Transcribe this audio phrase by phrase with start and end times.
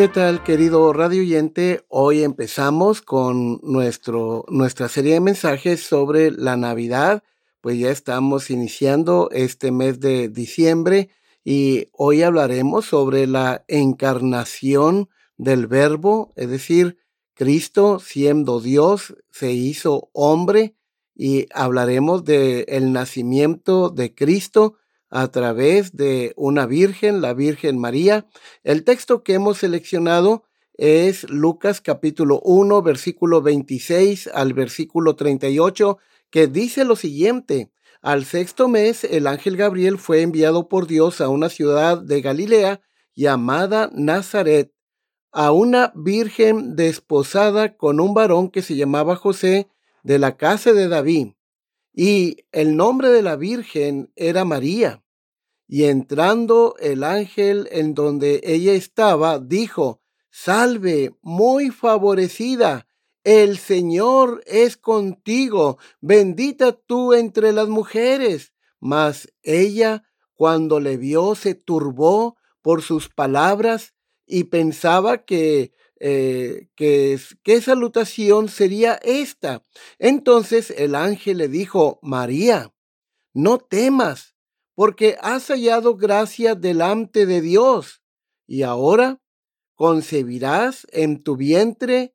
[0.01, 1.85] ¿Qué tal, querido radio oyente?
[1.89, 7.23] Hoy empezamos con nuestro, nuestra serie de mensajes sobre la Navidad
[7.61, 11.11] pues ya estamos iniciando este mes de diciembre
[11.45, 16.99] y hoy hablaremos sobre la encarnación del verbo, es decir,
[17.35, 20.75] Cristo siendo Dios se hizo hombre
[21.15, 24.77] y hablaremos del el nacimiento de Cristo
[25.11, 28.27] a través de una virgen, la Virgen María.
[28.63, 35.99] El texto que hemos seleccionado es Lucas capítulo 1, versículo 26 al versículo 38
[36.31, 37.71] que dice lo siguiente.
[38.03, 42.81] Al sexto mes, el ángel Gabriel fue enviado por Dios a una ciudad de Galilea
[43.15, 44.73] llamada Nazaret,
[45.33, 49.69] a una virgen desposada con un varón que se llamaba José
[50.03, 51.33] de la casa de David.
[51.93, 55.03] Y el nombre de la virgen era María.
[55.69, 60.01] Y entrando el ángel en donde ella estaba, dijo,
[60.31, 62.87] Salve, muy favorecida,
[63.25, 68.53] el Señor es contigo, bendita tú entre las mujeres.
[68.81, 70.05] Mas ella,
[70.35, 73.95] cuando le vio, se turbó por sus palabras
[74.27, 79.63] y pensaba que, eh, que, qué salutación sería esta.
[79.99, 82.73] Entonces el ángel le dijo, María,
[83.35, 84.35] no temas,
[84.75, 88.03] porque has hallado gracia delante de Dios.
[88.47, 89.21] Y ahora
[89.75, 92.15] concebirás en tu vientre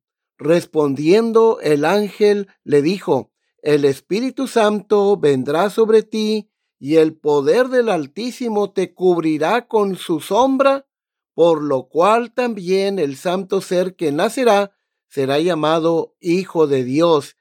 [0.41, 3.31] Respondiendo el ángel le dijo,
[3.61, 10.19] el Espíritu Santo vendrá sobre ti y el poder del Altísimo te cubrirá con su
[10.19, 10.87] sombra,
[11.35, 14.75] por lo cual también el santo ser que nacerá
[15.07, 17.35] será llamado Hijo de Dios.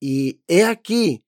[0.00, 1.24] Y he aquí,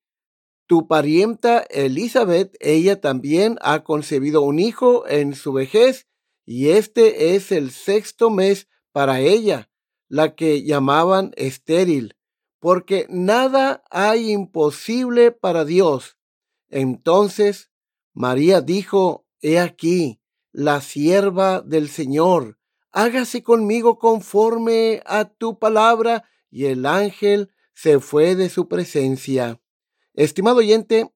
[0.67, 6.09] tu parienta Elizabeth, ella también ha concebido un hijo en su vejez,
[6.45, 9.71] y este es el sexto mes para ella
[10.15, 12.15] la que llamaban estéril,
[12.61, 16.17] porque nada hay imposible para Dios.
[16.69, 17.73] Entonces
[18.13, 20.21] María dijo, He aquí,
[20.53, 22.61] la sierva del Señor,
[22.93, 29.61] hágase conmigo conforme a tu palabra, y el ángel se fue de su presencia.
[30.13, 31.11] Estimado oyente,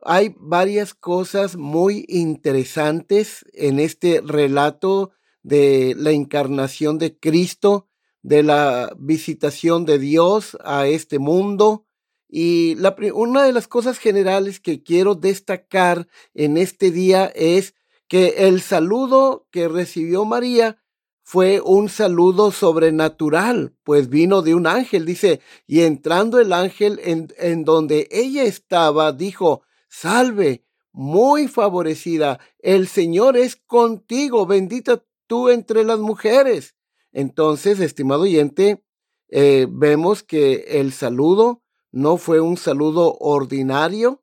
[0.00, 5.12] hay varias cosas muy interesantes en este relato
[5.44, 7.86] de la encarnación de Cristo
[8.26, 11.86] de la visitación de Dios a este mundo.
[12.28, 12.76] Y
[13.14, 17.76] una de las cosas generales que quiero destacar en este día es
[18.08, 20.82] que el saludo que recibió María
[21.22, 27.28] fue un saludo sobrenatural, pues vino de un ángel, dice, y entrando el ángel en,
[27.38, 35.84] en donde ella estaba, dijo, salve, muy favorecida, el Señor es contigo, bendita tú entre
[35.84, 36.75] las mujeres.
[37.16, 38.84] Entonces, estimado oyente,
[39.30, 44.22] eh, vemos que el saludo no fue un saludo ordinario,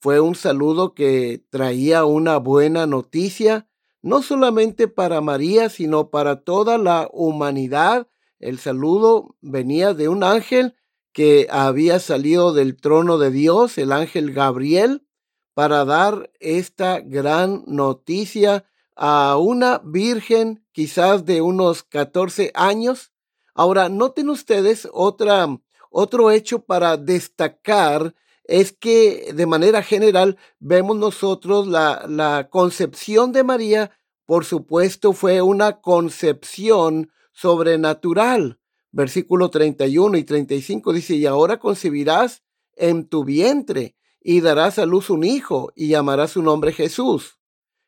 [0.00, 3.70] fue un saludo que traía una buena noticia,
[4.02, 8.06] no solamente para María, sino para toda la humanidad.
[8.38, 10.74] El saludo venía de un ángel
[11.14, 15.06] que había salido del trono de Dios, el ángel Gabriel,
[15.54, 18.66] para dar esta gran noticia
[18.96, 23.12] a una virgen quizás de unos 14 años.
[23.54, 25.46] Ahora, noten ustedes otra,
[25.90, 28.14] otro hecho para destacar
[28.44, 33.90] es que de manera general vemos nosotros la, la concepción de María
[34.26, 38.58] por supuesto, fue una concepción sobrenatural.
[38.90, 42.42] Versículo 31 y 35 dice, y ahora concebirás
[42.74, 47.35] en tu vientre y darás a luz un hijo y llamarás su nombre Jesús.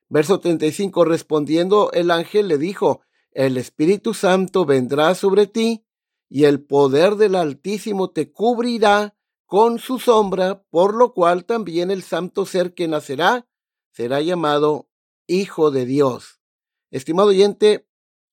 [0.09, 3.03] Verso 35, respondiendo el ángel le dijo,
[3.33, 5.85] el Espíritu Santo vendrá sobre ti
[6.29, 9.17] y el poder del Altísimo te cubrirá
[9.47, 13.49] con su sombra, por lo cual también el santo ser que nacerá
[13.91, 14.89] será llamado
[15.27, 16.41] Hijo de Dios.
[16.91, 17.87] Estimado oyente,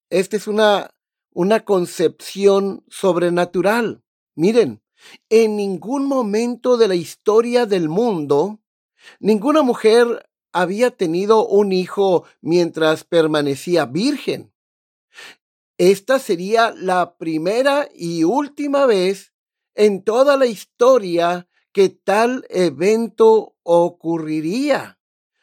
[0.09, 0.95] esta es una,
[1.31, 4.03] una concepción sobrenatural.
[4.35, 4.81] Miren,
[5.29, 8.59] en ningún momento de la historia del mundo,
[9.19, 14.53] ninguna mujer había tenido un hijo mientras permanecía virgen.
[15.77, 19.33] Esta sería la primera y última vez
[19.73, 24.97] en toda la historia que tal evento ocurriría.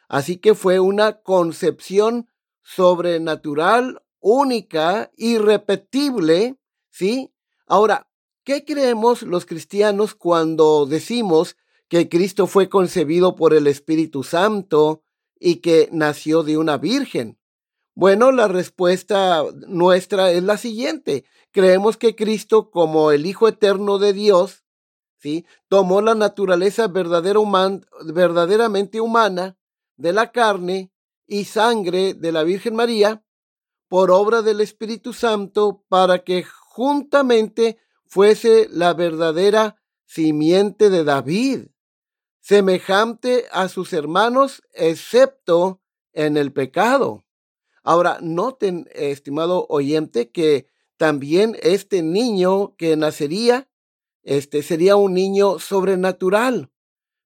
[0.09, 2.31] Así que fue una concepción
[2.63, 6.57] sobrenatural, única, irrepetible,
[6.89, 7.35] ¿sí?
[7.67, 8.09] Ahora,
[8.45, 11.59] ¿qué creemos los cristianos cuando decimos
[11.93, 15.03] que Cristo fue concebido por el Espíritu Santo
[15.39, 17.39] y que nació de una virgen?
[17.95, 21.27] Bueno, la respuesta nuestra es la siguiente.
[21.51, 24.65] Creemos que Cristo, como el Hijo Eterno de Dios,
[25.19, 25.45] ¿sí?
[25.69, 27.41] tomó la naturaleza verdadera
[28.07, 29.59] verdaderamente humana
[29.99, 30.91] de la carne
[31.27, 33.23] y sangre de la Virgen María
[33.89, 41.67] por obra del Espíritu Santo para que juntamente fuese la verdadera simiente de David,
[42.43, 45.81] semejante a sus hermanos, excepto
[46.13, 47.25] en el pecado.
[47.85, 50.67] Ahora, noten, estimado oyente, que
[50.97, 53.69] también este niño que nacería,
[54.23, 56.71] este sería un niño sobrenatural.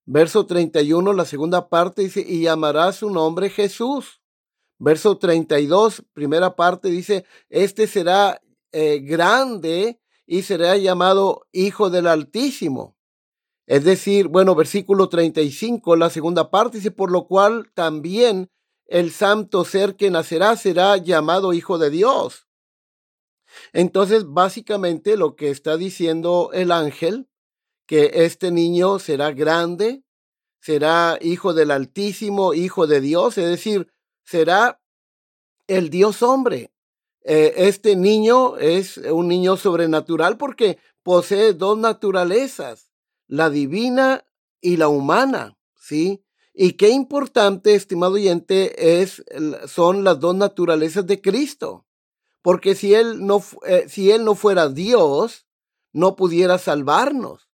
[0.05, 4.21] Verso 31, la segunda parte dice, y llamará su nombre Jesús.
[4.79, 8.41] Verso 32, primera parte dice, este será
[8.73, 12.96] eh, grande y será llamado Hijo del Altísimo.
[13.67, 18.51] Es decir, bueno, versículo 35, la segunda parte dice, por lo cual también
[18.87, 22.47] el santo ser que nacerá será llamado hijo de Dios.
[23.73, 27.29] Entonces, básicamente lo que está diciendo el ángel,
[27.87, 30.05] que este niño será grande,
[30.61, 33.93] será hijo del Altísimo, hijo de Dios, es decir,
[34.25, 34.81] será
[35.67, 36.73] el Dios hombre.
[37.23, 42.86] Eh, este niño es un niño sobrenatural porque posee dos naturalezas,
[43.27, 44.25] la divina
[44.61, 46.25] y la humana, ¿sí?
[46.55, 49.23] Y qué importante, estimado oyente, es,
[49.67, 51.87] son las dos naturalezas de Cristo.
[52.41, 55.47] Porque si él no, eh, si él no fuera Dios,
[55.93, 57.51] no pudiera salvarnos.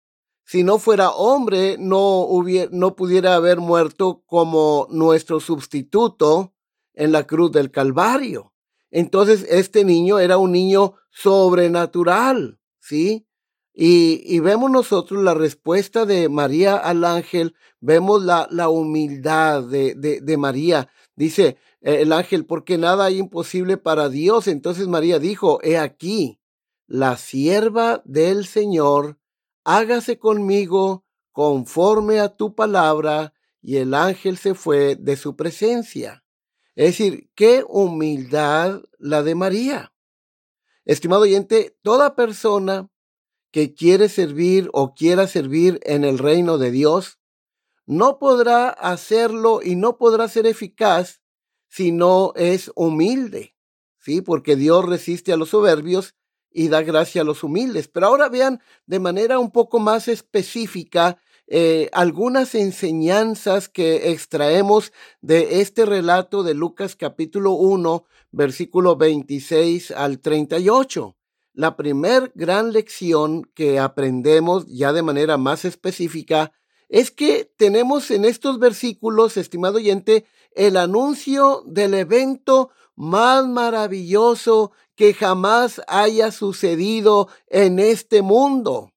[0.44, 6.52] Si no fuera hombre, no, hubiera, no pudiera haber muerto como nuestro sustituto
[6.92, 8.52] en la cruz del Calvario.
[8.90, 13.26] Entonces, este niño era un niño sobrenatural, ¿sí?
[13.82, 20.36] Y, vemos nosotros la respuesta de María al ángel, vemos la, la humildad de, de,
[20.36, 20.90] María.
[21.16, 24.48] Dice eh, el ángel, porque nada hay imposible para Dios.
[24.48, 26.42] Entonces María dijo, he aquí,
[26.86, 29.18] la sierva del Señor,
[29.64, 33.32] hágase conmigo conforme a tu palabra.
[33.62, 36.22] Y el ángel se fue de su presencia.
[36.74, 39.94] Es decir, qué humildad la de María.
[40.84, 42.90] Estimado oyente, toda persona
[43.50, 47.18] que quiere servir o quiera servir en el reino de Dios,
[47.86, 51.20] no podrá hacerlo y no podrá ser eficaz
[51.68, 53.56] si no es humilde,
[53.98, 54.22] ¿sí?
[54.22, 56.14] Porque Dios resiste a los soberbios
[56.52, 57.88] y da gracia a los humildes.
[57.88, 61.18] Pero ahora vean de manera un poco más específica
[61.52, 70.20] eh, algunas enseñanzas que extraemos de este relato de Lucas capítulo 1, versículo 26 al
[70.20, 71.16] 38.
[71.52, 76.52] La primer gran lección que aprendemos ya de manera más específica
[76.88, 85.14] es que tenemos en estos versículos, estimado oyente, el anuncio del evento más maravilloso que
[85.14, 88.92] jamás haya sucedido en este mundo.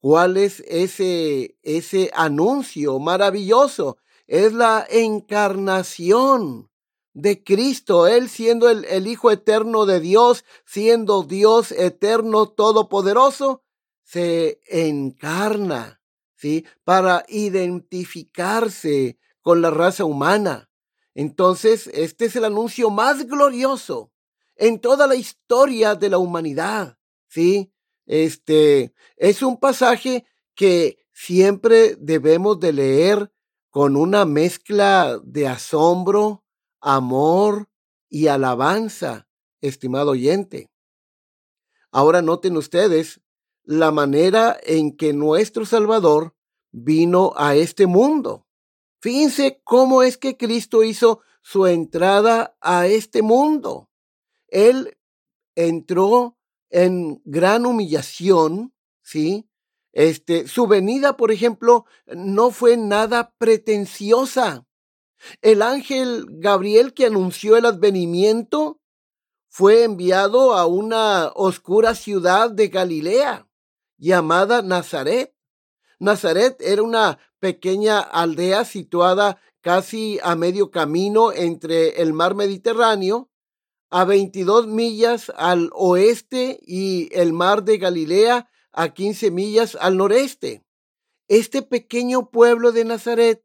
[0.00, 3.98] ¿Cuál es ese, ese anuncio maravilloso?
[4.26, 6.68] Es la encarnación
[7.12, 13.62] de Cristo, Él siendo el, el, Hijo eterno de Dios, siendo Dios eterno todopoderoso,
[14.04, 16.00] se encarna,
[16.36, 16.64] ¿sí?
[16.84, 20.70] Para identificarse con la raza humana.
[21.14, 24.12] Entonces, este es el anuncio más glorioso
[24.58, 26.98] en toda la historia de la humanidad,
[27.28, 27.72] ¿sí?
[28.06, 30.24] Este es un pasaje
[30.54, 33.32] que siempre debemos de leer
[33.70, 36.44] con una mezcla de asombro,
[36.80, 37.68] amor,
[38.08, 39.28] y alabanza,
[39.60, 40.70] estimado oyente.
[41.90, 43.20] Ahora noten ustedes
[43.64, 46.34] la manera en que nuestro Salvador
[46.70, 48.46] vino a este mundo.
[49.00, 53.90] Fíjense cómo es que Cristo hizo su entrada a este mundo.
[54.48, 54.98] Él
[55.54, 56.36] entró
[56.70, 59.48] en gran humillación, ¿sí?
[59.92, 64.67] Este, su venida, por ejemplo, no fue nada pretenciosa.
[65.42, 68.80] El ángel Gabriel que anunció el advenimiento
[69.48, 73.48] fue enviado a una oscura ciudad de Galilea
[73.96, 75.34] llamada Nazaret.
[75.98, 83.28] Nazaret era una pequeña aldea situada casi a medio camino entre el mar Mediterráneo,
[83.90, 90.64] a 22 millas al oeste y el mar de Galilea a 15 millas al noreste.
[91.26, 93.44] Este pequeño pueblo de Nazaret,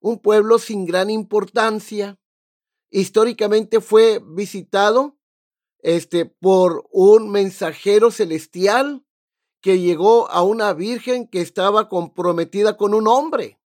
[0.00, 2.18] un pueblo sin gran importancia,
[2.90, 5.16] históricamente fue visitado
[5.78, 9.04] este, por un mensajero celestial
[9.60, 13.58] que llegó a una virgen que estaba comprometida con un hombre.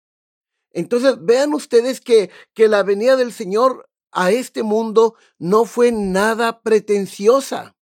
[0.71, 6.62] Entonces, vean ustedes que, que la venida del Señor a este mundo no fue nada
[6.62, 7.76] pretenciosa.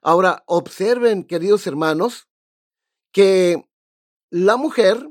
[0.00, 2.28] Ahora, observen, queridos hermanos,
[3.12, 3.64] que
[4.30, 5.08] la mujer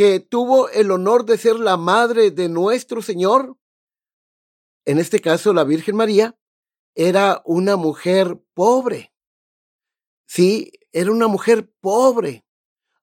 [0.00, 3.58] que tuvo el honor de ser la madre de nuestro Señor,
[4.86, 6.38] en este caso la Virgen María,
[6.94, 9.12] era una mujer pobre.
[10.24, 12.46] Sí, era una mujer pobre.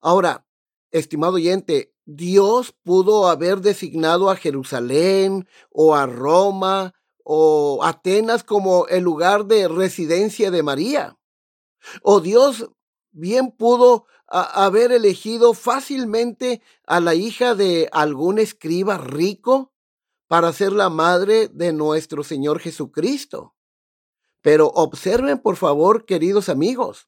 [0.02, 0.48] Ahora,
[0.90, 9.04] estimado oyente, Dios pudo haber designado a Jerusalén o a Roma o Atenas como el
[9.04, 11.20] lugar de residencia de María.
[12.02, 12.72] O Dios
[13.12, 19.74] bien pudo haber elegido fácilmente a la hija de algún escriba rico
[20.28, 23.56] para ser la madre de nuestro Señor Jesucristo.
[24.42, 27.08] Pero observen, por favor, queridos amigos,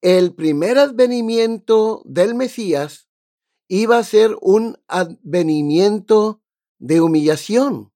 [0.00, 3.08] el primer advenimiento del Mesías
[3.66, 6.40] iba a ser un advenimiento
[6.78, 7.92] de humillación.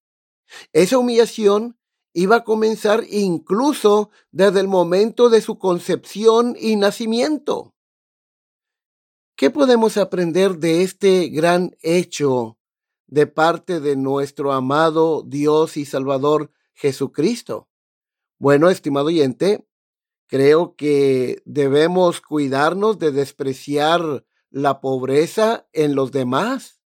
[0.73, 1.79] Esa humillación
[2.13, 7.75] iba a comenzar incluso desde el momento de su concepción y nacimiento.
[9.37, 12.59] ¿Qué podemos aprender de este gran hecho
[13.07, 17.69] de parte de nuestro amado Dios y Salvador Jesucristo?
[18.39, 19.67] Bueno, estimado oyente,
[20.33, 26.81] Creo que debemos cuidarnos de despreciar la pobreza en los demás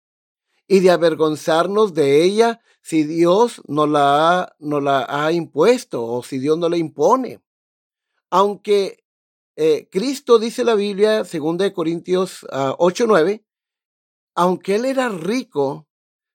[0.66, 6.24] y de avergonzarnos de ella si Dios no la ha, no la ha impuesto o
[6.24, 7.42] si Dios no la impone.
[8.30, 9.03] Aunque
[9.56, 13.46] eh, Cristo dice la Biblia, 2 Corintios 8, ah, 9,
[14.36, 15.88] aunque Él era rico,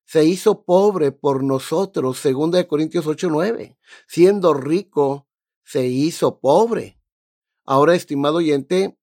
[0.05, 3.77] se hizo pobre por nosotros, 2 Corintios 8, 9.
[4.07, 5.29] Siendo rico,
[5.65, 6.99] se hizo pobre
[7.71, 8.99] Ahora, estimado oyente,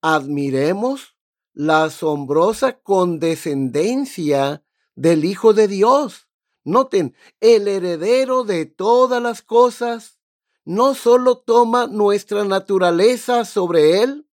[0.00, 1.16] admiremos
[1.52, 6.28] la asombrosa condescendencia del Hijo de Dios.
[6.62, 10.15] Noten, el heredero de todas las cosas
[10.66, 14.28] no solo toma nuestra naturaleza sobre él,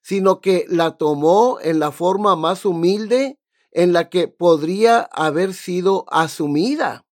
[0.00, 3.38] sino que la tomó en la forma más humilde
[3.70, 7.06] en la que podría haber sido asumida.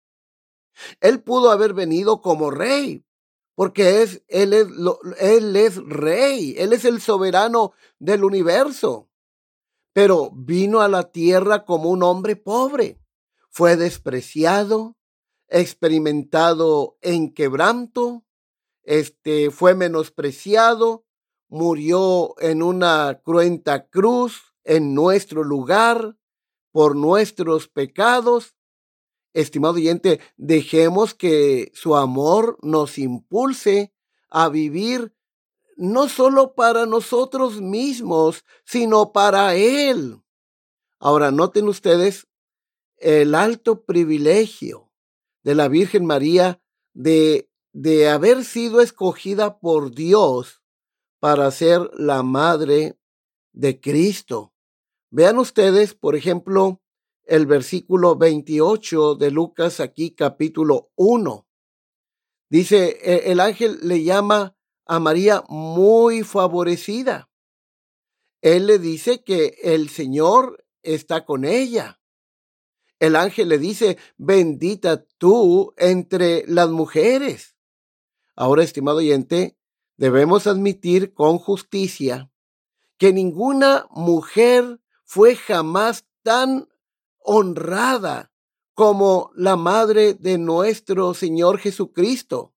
[1.02, 3.06] Él pudo haber venido como rey,
[3.56, 4.68] porque es, él, es,
[5.20, 9.10] él es rey, Él es el soberano del universo.
[9.92, 13.02] Pero vino a la tierra como un hombre pobre,
[13.50, 14.96] fue despreciado,
[15.48, 18.25] experimentado en quebranto,
[18.86, 21.06] este, fue menospreciado,
[21.48, 26.18] murió en una cruenta cruz en nuestro lugar
[26.72, 28.56] por nuestros pecados
[29.36, 33.94] estimado oyente, dejemos que su amor nos impulse
[34.30, 35.14] a vivir
[35.76, 40.22] no solo para nosotros mismos, sino para Él.
[41.00, 42.28] Ahora, noten ustedes
[42.98, 44.90] el alto privilegio
[45.44, 46.62] de la Virgen María
[46.94, 50.62] de, de haber sido escogida por Dios
[51.20, 52.98] para ser la madre
[53.52, 54.54] de Cristo.
[55.10, 56.82] Vean ustedes, por ejemplo,
[57.26, 61.46] el versículo 28 de Lucas aquí capítulo 1.
[62.50, 64.56] Dice, e, el ángel le llama
[64.86, 67.30] a María muy favorecida.
[68.42, 72.00] Él le dice que el Señor está con ella.
[73.00, 77.55] El ángel le dice, bendita tú entre las mujeres.
[78.36, 79.58] Ahora, estimado oyente,
[79.98, 82.32] debemos admitir con justicia
[82.98, 86.68] que ninguna mujer fue jamás tan
[87.20, 88.32] honrada
[88.74, 92.54] como la madre de nuestro Señor Jesucristo.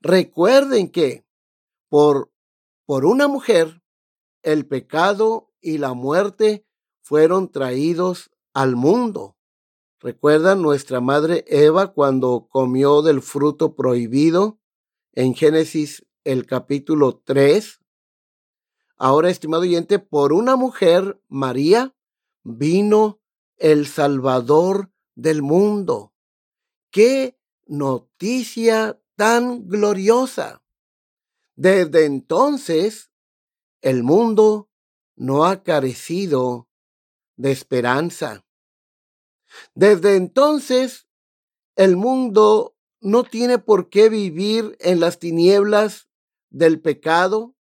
[0.00, 1.26] Recuerden que
[1.88, 2.30] por,
[2.86, 3.82] por una mujer
[4.42, 6.64] el pecado y la muerte
[7.00, 9.36] fueron traídos al mundo.
[10.00, 14.60] ¿Recuerdan nuestra madre Eva cuando comió del fruto prohibido
[15.12, 17.80] en Génesis el capítulo 3?
[18.96, 21.94] Ahora, estimado oyente, por una mujer, María,
[22.42, 23.20] vino
[23.56, 26.14] el Salvador del mundo.
[26.90, 30.62] ¡Qué noticia tan gloriosa!
[31.54, 33.10] Desde entonces,
[33.80, 34.70] el mundo
[35.16, 36.68] no ha carecido
[37.36, 38.46] de esperanza.
[39.74, 41.08] Desde entonces,
[41.76, 46.08] el mundo no tiene por qué vivir en las tinieblas
[46.50, 47.54] del pecado,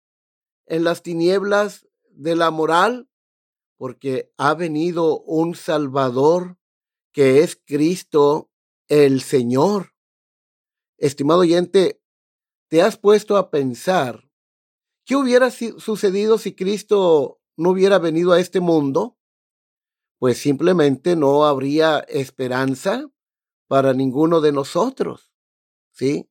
[0.67, 3.09] en las tinieblas de la moral,
[3.77, 6.59] porque ha venido un Salvador
[7.13, 8.51] que es Cristo
[8.89, 9.95] el Señor.
[10.97, 12.01] Estimado oyente,
[12.69, 14.31] ¿te has puesto a pensar
[15.05, 19.19] qué hubiera sucedido si Cristo no hubiera venido a este mundo?
[20.19, 23.11] Pues simplemente no habría esperanza
[23.69, 25.33] para ninguno de nosotros,
[25.93, 26.29] ¿sí?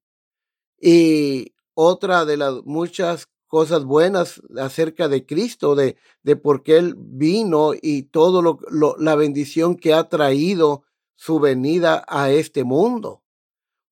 [0.80, 6.96] Y otra de las muchas cosas buenas acerca de Cristo, de, de por qué Él
[6.98, 8.60] vino y todo lo,
[9.00, 10.84] la bendición que ha traído
[11.16, 13.24] su venida a este mundo.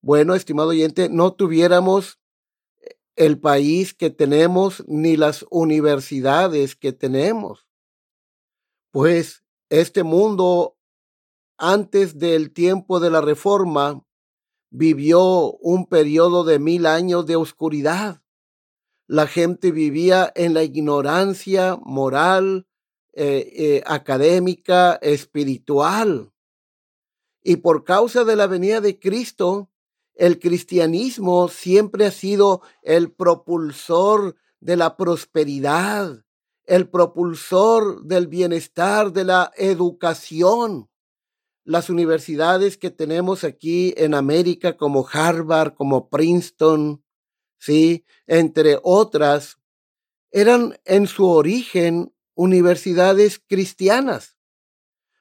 [0.02, 2.20] Bueno, estimado oyente, no tuviéramos
[2.82, 7.66] eh, el país que tenemos ni las universidades que tenemos.
[8.92, 10.78] Pues este mundo,
[11.58, 14.04] antes del tiempo de la reforma,
[14.70, 18.24] vivió un periodo de mil años de oscuridad
[19.08, 22.68] la gente vivía en la ignorancia moral,
[23.14, 26.32] eh, eh, académica, espiritual.
[27.44, 29.70] Y por causa de la venida de Cristo,
[30.16, 36.24] el cristianismo siempre ha sido el propulsor de la prosperidad,
[36.66, 40.90] el propulsor del bienestar, de la educación.
[41.66, 47.04] Las universidades que tenemos aquí en América como Harvard, como Princeton,
[47.58, 48.06] ¿sí?
[48.28, 49.60] Entre otras,
[50.32, 54.38] eran en su origen universidades cristianas,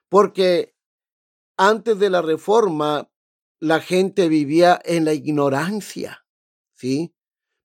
[0.08, 0.74] porque
[1.56, 3.12] antes de la reforma
[3.60, 6.26] la gente vivía en la ignorancia,
[6.74, 7.14] ¿sí?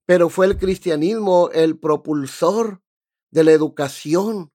[0.06, 2.84] Pero fue el cristianismo el propulsor
[3.32, 4.54] de la educación,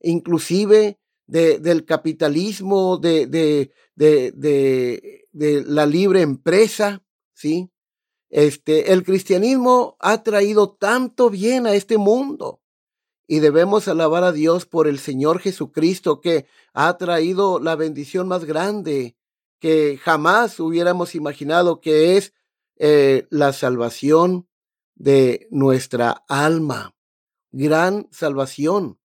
[0.00, 0.98] inclusive
[1.32, 4.32] del capitalismo, de, de, de,
[5.32, 7.70] de, la libre empresa, ¿sí?
[8.28, 12.60] Este, el cristianismo ha traído tanto bien a este mundo
[13.26, 18.44] y debemos alabar a Dios por el Señor Jesucristo que ha traído la bendición más
[18.44, 19.16] grande
[19.58, 22.34] que jamás hubiéramos imaginado que es
[22.76, 24.48] eh, la salvación
[24.96, 26.94] de nuestra alma.
[27.52, 28.98] Gran salvación.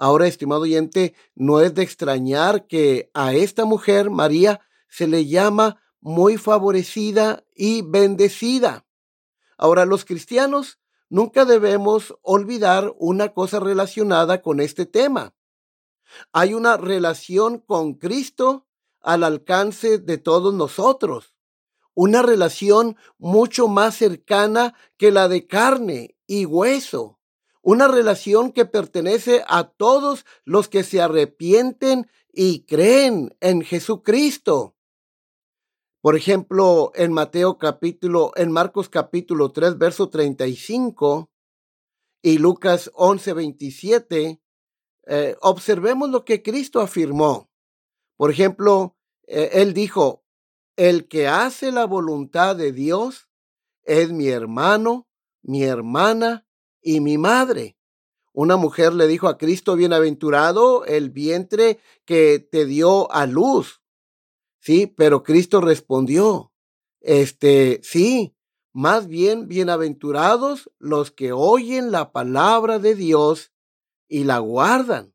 [0.00, 5.82] Ahora, estimado oyente, no es de extrañar que a esta mujer, María, se le llama
[6.00, 8.86] muy favorecida y bendecida.
[9.56, 10.78] Ahora, los cristianos
[11.10, 15.34] nunca debemos olvidar una cosa relacionada con este tema.
[16.32, 18.68] Hay una relación con Cristo
[19.00, 21.34] al alcance de todos nosotros,
[21.94, 27.17] una relación mucho más cercana que la de carne y hueso,
[27.70, 34.74] una relación que pertenece a todos los que se arrepienten y creen en Jesucristo.
[36.00, 41.30] Por ejemplo, en Mateo capítulo, en Marcos capítulo 3, verso 35
[42.22, 44.40] y Lucas 11, 27,
[45.06, 47.50] eh, observemos lo que Cristo afirmó.
[48.16, 50.24] Por ejemplo, eh, él dijo,
[50.76, 53.28] el que hace la voluntad de Dios
[53.82, 55.06] es mi hermano,
[55.42, 56.47] mi hermana
[56.88, 57.76] y mi madre.
[58.32, 63.82] Una mujer le dijo a Cristo, bienaventurado el vientre que te dio a luz.
[64.58, 66.50] Sí, pero Cristo respondió,
[67.02, 68.34] este, sí,
[68.72, 73.52] más bien bienaventurados los que oyen la palabra de Dios
[74.08, 75.12] y la guardan.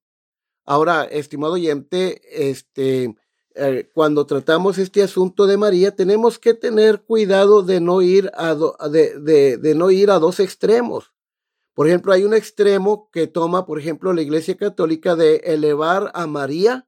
[0.65, 3.15] Ahora, estimado oyente, este,
[3.55, 8.53] eh, cuando tratamos este asunto de María, tenemos que tener cuidado de no ir a,
[8.53, 11.13] de, no ir a dos extremos.
[11.73, 16.27] Por ejemplo, hay un extremo que toma, por ejemplo, la Iglesia Católica de elevar a
[16.27, 16.87] María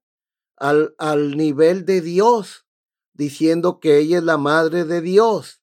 [0.57, 2.65] al, al nivel de Dios,
[3.13, 5.61] diciendo que ella es la madre de Dios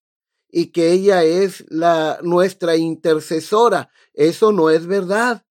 [0.49, 3.91] y que ella es la nuestra intercesora.
[4.13, 5.47] Eso no es verdad.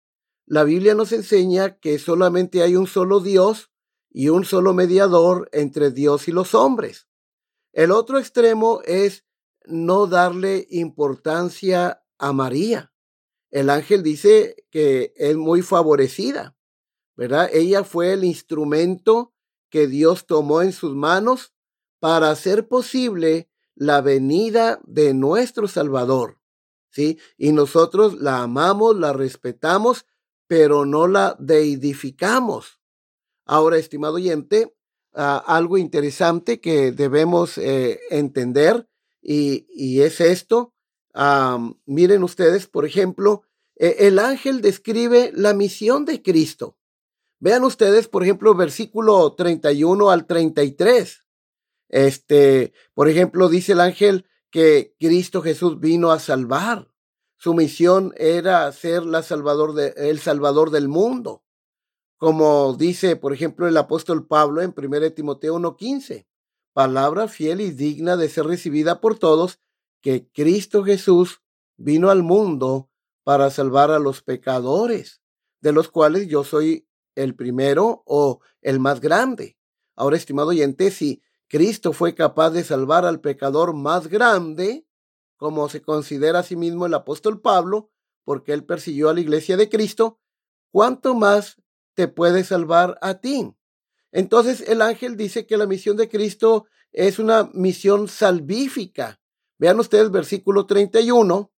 [0.45, 3.71] La Biblia nos enseña que solamente hay un solo Dios
[4.09, 7.07] y un solo mediador entre Dios y los hombres.
[7.71, 9.25] El otro extremo es
[9.65, 12.90] no darle importancia a María.
[13.51, 16.55] El ángel dice que es muy favorecida,
[17.15, 17.49] ¿verdad?
[17.53, 19.33] Ella fue el instrumento
[19.69, 21.53] que Dios tomó en sus manos
[21.99, 26.39] para hacer posible la venida de nuestro Salvador.
[26.89, 27.19] ¿Sí?
[27.37, 30.05] Y nosotros la amamos, la respetamos,
[30.47, 32.81] pero no la deidificamos.
[33.45, 34.75] Ahora, estimado oyente,
[35.13, 38.89] ah, algo interesante que debemos eh, entender
[39.21, 40.73] y, es esto.
[41.85, 43.43] Miren ustedes, por ejemplo,
[43.75, 46.77] e, el ángel describe la misión de Cristo.
[47.39, 51.25] Vean ustedes, por ejemplo, versículo 31 al 33.
[51.89, 56.89] Este, por ejemplo, dice el ángel que Cristo Jesús vino a salvar.
[57.37, 61.43] Su misión era ser la salvador de, el salvador del mundo.
[62.17, 66.27] Como dice, por ejemplo, el apóstol Pablo en 1 Timoteo 1:15,
[66.73, 69.59] palabra fiel y digna de ser recibida por todos,
[70.01, 71.41] que Cristo Jesús
[71.77, 72.89] vino al mundo
[73.23, 75.21] para salvar a los pecadores,
[75.61, 79.57] de los cuales yo soy el primero o el más grande.
[79.95, 84.87] Ahora, estimado oyente, si Cristo fue capaz de salvar al pecador más grande,
[85.37, 87.91] como se considera a sí mismo el apóstol Pablo,
[88.23, 90.19] porque él persiguió a la iglesia de Cristo,
[90.71, 91.61] ¿cuánto más
[91.93, 93.53] te puede salvar a ti?
[94.11, 99.20] Entonces el ángel dice que la misión de Cristo es una misión salvífica.
[99.61, 101.51] Vean ustedes versículo 31.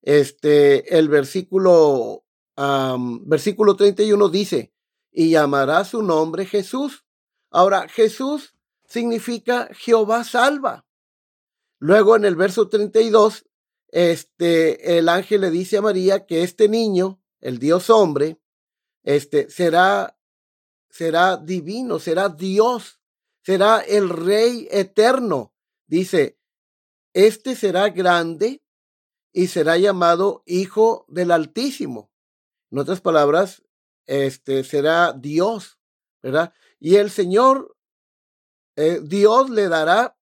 [0.00, 2.24] Este, el versículo,
[2.56, 4.72] versículo 31 dice,
[5.12, 7.04] y llamará su nombre Jesús.
[7.50, 8.54] Ahora, Jesús
[8.86, 10.86] significa Jehová salva.
[11.78, 13.44] Luego en el verso 32,
[13.88, 18.40] este, el ángel le dice a María que este niño, el Dios hombre,
[19.02, 20.18] este, será,
[20.88, 23.00] será divino, será Dios,
[23.42, 25.52] será el Rey eterno.
[25.86, 26.38] Dice,
[27.14, 28.62] este será grande
[29.32, 32.10] y será llamado Hijo del Altísimo.
[32.70, 33.62] En otras palabras,
[34.06, 35.78] este será Dios,
[36.22, 36.52] ¿verdad?
[36.78, 37.76] Y el Señor
[38.76, 40.18] eh, Dios le dará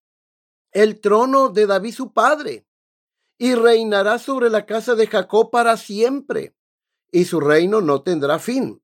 [0.70, 2.66] el trono de David su padre
[3.38, 6.55] y reinará sobre la casa de Jacob para siempre
[7.11, 8.83] y su reino no tendrá fin.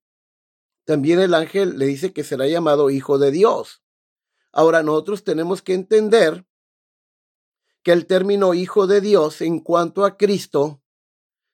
[0.84, 3.82] También el ángel le dice que será llamado hijo de Dios.
[4.50, 6.47] Ahora nosotros tenemos que entender
[7.88, 10.82] que el término hijo de Dios en cuanto a Cristo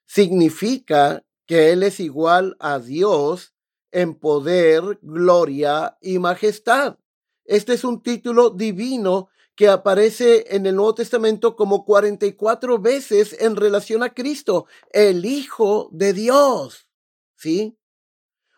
[0.04, 3.54] significa que Él es igual a Dios
[3.92, 6.98] en poder, gloria y majestad.
[7.44, 13.54] Este es un título divino que aparece en el Nuevo Testamento como 44 veces en
[13.54, 16.88] relación a Cristo, el Hijo de Dios.
[17.36, 17.78] ¿Sí?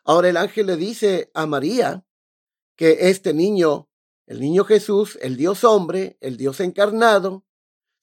[0.03, 2.07] Ahora el ángel le dice a María
[2.75, 3.91] que este niño,
[4.27, 7.46] el niño Jesús, el Dios hombre, el Dios encarnado,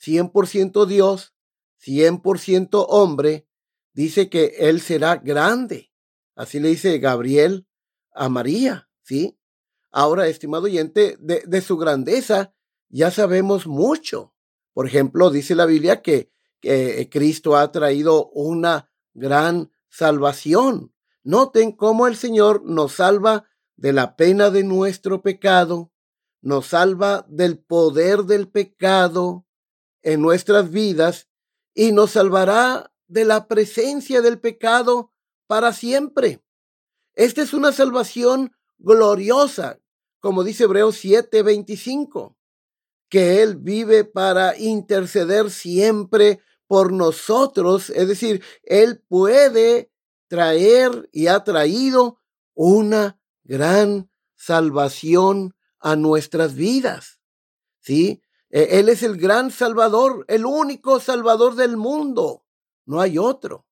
[0.04, 1.34] 100% Dios,
[1.86, 3.48] 100% hombre,
[3.94, 5.92] dice que él será grande.
[6.36, 7.68] Así le dice Gabriel
[8.12, 9.40] a María, ¿sí?
[9.92, 12.54] Ahora, estimado oyente, de, su grandeza
[12.90, 14.34] ya sabemos mucho.
[14.74, 20.94] Por ejemplo, dice la Biblia que, que Cristo ha traído una gran salvación.
[21.24, 25.92] Noten cómo el Señor nos salva de la pena de nuestro pecado,
[26.42, 29.46] nos salva del poder del pecado
[30.04, 31.28] en nuestras vidas
[31.74, 35.12] y nos salvará de la presencia del pecado
[35.48, 36.44] para siempre.
[37.16, 39.80] Esta es una salvación gloriosa
[40.24, 42.38] como dice Hebreos 7:25,
[43.10, 49.92] que Él vive para interceder siempre por nosotros, es decir, Él puede
[50.30, 52.22] traer y ha traído
[52.54, 57.20] una gran salvación a nuestras vidas.
[57.82, 58.23] ¿Sí?
[58.54, 62.46] E, él es el gran salvador, el único salvador del mundo.
[62.86, 63.66] No hay otro.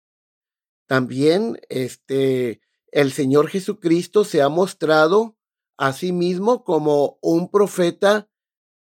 [0.88, 5.38] También este el Señor Jesucristo se ha mostrado
[6.12, 8.30] mismo como un profeta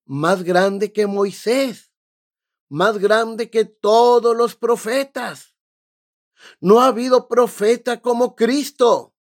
[0.05, 1.93] más grande que Moisés,
[2.69, 5.55] más grande que todos los profetas.
[6.61, 9.15] No ha habido profeta como Cristo,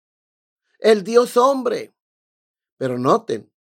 [0.78, 1.94] el Dios hombre.
[2.78, 3.52] Pero noten,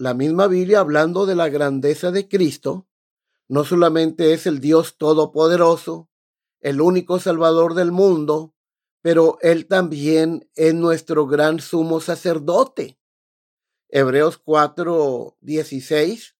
[0.00, 2.88] la misma Biblia hablando de la grandeza de Cristo,
[3.48, 6.08] no solamente es el Dios todopoderoso,
[6.60, 8.54] el único Salvador del mundo,
[9.02, 12.98] pero Él también es nuestro gran sumo sacerdote.
[13.90, 16.34] Hebreos 4, 16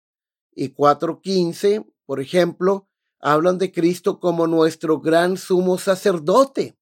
[0.53, 6.79] y 4, 15, por ejemplo, hablan de Cristo como nuestro gran sumo sacerdote.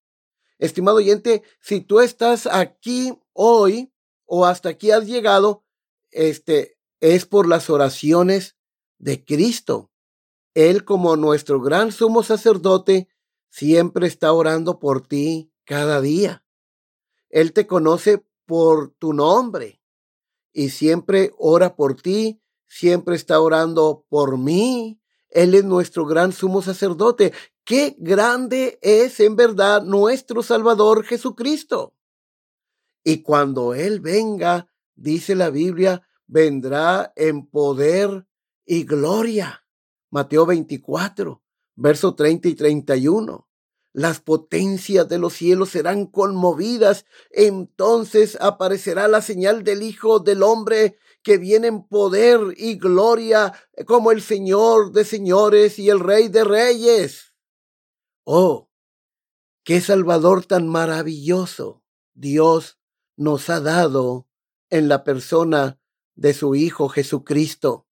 [0.59, 3.93] Estimado oyente, si tú estás aquí hoy
[4.27, 5.65] o hasta aquí has llegado,
[6.11, 8.57] este, es por las oraciones
[8.99, 9.91] de Cristo.
[10.55, 13.09] Él como nuestro gran sumo sacerdote
[13.49, 16.45] siempre está orando por ti cada día.
[17.31, 19.81] Él te conoce por tu nombre
[20.53, 25.01] y siempre ora por ti, siempre está orando por mí.
[25.29, 27.33] Él es nuestro gran sumo sacerdote.
[27.65, 31.95] Qué grande es en verdad nuestro Salvador Jesucristo.
[33.05, 38.27] Y cuando Él venga, dice la Biblia, vendrá en poder
[38.67, 39.65] y gloria.
[40.11, 41.43] Mateo 24,
[41.77, 43.49] verso 30 y 31.
[43.93, 47.05] Las potencias de los cielos serán conmovidas.
[47.31, 53.53] Entonces aparecerá la señal del Hijo del Hombre que viene en poder y gloria
[53.87, 57.35] como el Señor de señores y el Rey de reyes.
[58.25, 58.71] Oh,
[59.65, 61.83] qué Salvador tan maravilloso
[62.15, 62.79] Dios
[63.17, 64.28] nos ha dado
[64.71, 65.79] en la persona
[66.15, 67.87] de su Hijo Jesucristo.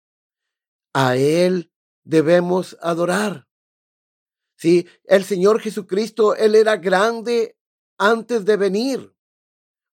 [0.93, 1.73] A Él
[2.05, 3.49] debemos adorar.
[4.57, 7.59] Sí, el Señor Jesucristo, Él era grande
[7.99, 9.15] antes de venir,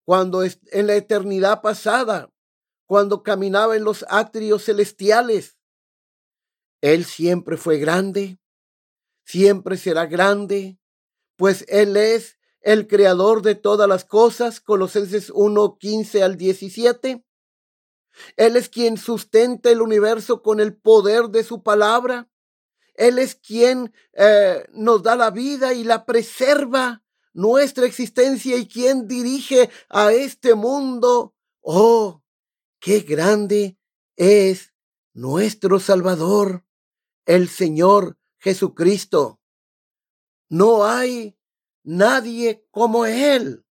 [0.05, 2.31] cuando en la eternidad pasada,
[2.85, 5.57] cuando caminaba en los atrios celestiales.
[6.81, 8.39] Él siempre fue grande,
[9.25, 10.77] siempre será grande,
[11.37, 17.25] pues Él es el creador de todas las cosas, Colosenses 1, 15 al 17.
[18.37, 22.29] Él es quien sustenta el universo con el poder de su palabra.
[22.95, 29.07] Él es quien eh, nos da la vida y la preserva nuestra existencia y quien
[29.07, 31.33] dirige a este mundo.
[31.61, 32.21] Oh,
[32.79, 33.77] qué grande
[34.15, 34.73] es
[35.13, 36.65] nuestro Salvador,
[37.25, 39.39] el Señor Jesucristo.
[40.49, 41.37] No hay
[41.83, 43.65] nadie como Él.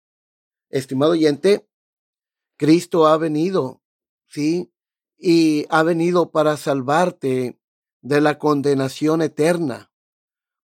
[0.68, 1.68] Estimado oyente,
[2.56, 3.82] Cristo ha venido
[4.26, 4.72] ¿sí?
[5.18, 7.58] Y ha venido para salvarte
[8.02, 9.90] de la condenación eterna,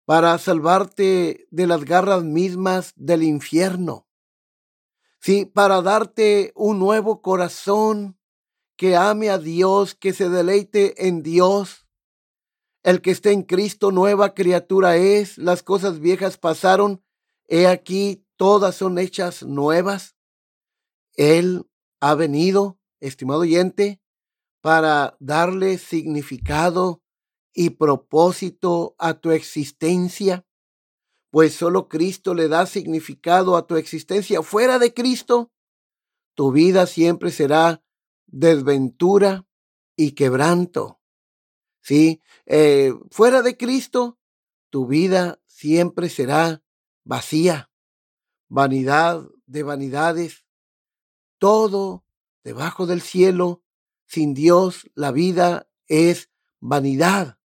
[0.05, 4.09] para salvarte de las garras mismas del infierno,
[5.21, 8.19] sí, para darte un nuevo corazón
[8.77, 11.87] que ame a Dios, que se deleite en Dios.
[12.83, 17.05] El que esté en Cristo, nueva criatura es, las cosas viejas pasaron,
[17.51, 20.17] he aquí, todas son hechas nuevas.
[21.15, 21.67] Él
[22.01, 24.01] ha venido estimado oyente,
[24.63, 27.03] para darle significado
[27.53, 30.47] y propósito a tu existencia,
[31.31, 34.43] pues solo Cristo le da significado a tu existencia.
[34.43, 35.51] Fuera de Cristo,
[36.35, 37.83] tu vida siempre será
[38.27, 39.47] desventura
[39.97, 41.01] y quebranto.
[41.83, 44.19] Sí, eh, fuera de Cristo,
[44.71, 46.63] tu vida siempre será
[47.11, 47.73] vacía,
[48.49, 50.47] vanidad de vanidades.
[51.39, 52.05] Todo
[52.45, 53.65] debajo del cielo,
[54.07, 57.41] sin Dios, la vida es vanidad.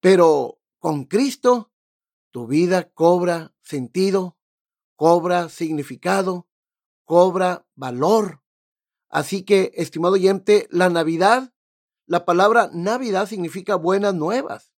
[0.00, 1.72] Pero con Cristo,
[2.30, 4.38] tu vida cobra sentido,
[4.94, 6.46] cobra significado,
[7.04, 8.44] cobra valor.
[9.08, 11.52] Así que, estimado oyente, la Navidad,
[12.06, 14.70] la palabra Navidad significa buenas nuevas.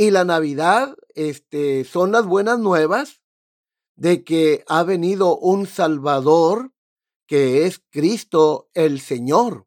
[0.00, 3.20] Y la Navidad, este, son las buenas nuevas
[3.96, 6.72] de que ha venido un Salvador
[7.26, 9.66] que es Cristo el Señor.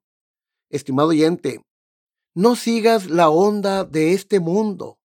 [0.70, 1.66] Estimado oyente,
[2.34, 5.02] no sigas la onda de este mundo.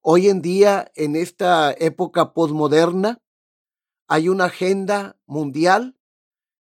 [0.00, 3.20] Hoy en día, en esta época posmoderna,
[4.08, 5.98] hay una agenda mundial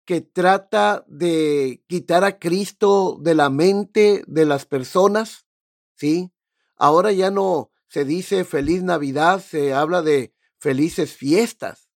[0.05, 5.47] que trata de quitar a Cristo de la mente de las personas,
[5.95, 6.31] ¿sí?
[6.77, 11.91] Ahora ya no se dice feliz Navidad, se habla de felices fiestas,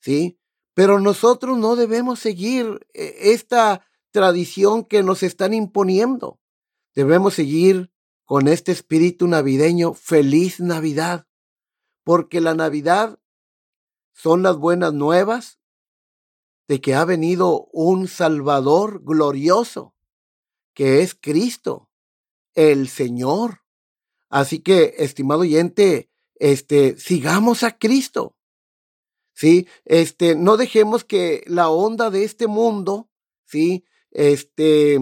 [0.00, 0.38] ¿sí?
[0.74, 6.40] Pero nosotros no debemos seguir eh, esta tradición que nos están imponiendo.
[6.94, 7.92] Debemos seguir
[8.24, 11.26] con este espíritu navideño, feliz Navidad,
[12.04, 13.18] porque la Navidad
[14.12, 15.58] son las buenas nuevas
[16.68, 19.94] de que ha venido un Salvador glorioso,
[20.74, 21.88] que es Cristo,
[22.54, 23.62] el Señor.
[24.28, 28.36] Así que, estimado oyente, este, sigamos a Cristo.
[29.38, 29.68] ¿sí?
[29.84, 33.08] Este, no dejemos que la onda de este mundo,
[33.44, 33.84] ¿sí?
[34.10, 34.98] Este,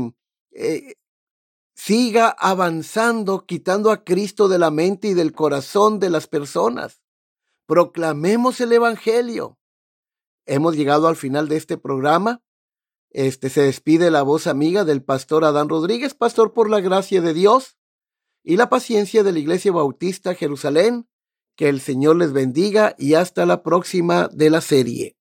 [0.51, 0.95] eh,
[1.75, 7.03] siga avanzando, quitando a Cristo de la mente y del corazón de las personas.
[7.65, 9.59] Proclamemos el Evangelio.
[10.45, 12.43] Hemos llegado al final de este programa.
[13.09, 17.33] Este se despide la voz amiga del pastor Adán Rodríguez, pastor por la gracia de
[17.33, 17.76] Dios
[18.47, 21.09] y la paciencia de la Iglesia Bautista Jerusalén
[21.57, 25.17] que el Señor les bendiga y hasta la próxima de la serie.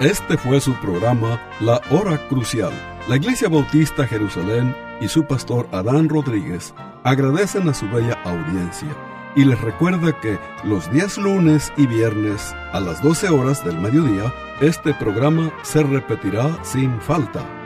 [0.00, 2.72] Este fue su programa La Hora Crucial.
[3.06, 6.72] La Iglesia Bautista Jerusalén y su pastor Adán Rodríguez
[7.04, 8.96] agradecen a su bella audiencia
[9.36, 14.32] y les recuerda que los días lunes y viernes a las 12 horas del mediodía,
[14.62, 17.65] este programa se repetirá sin falta.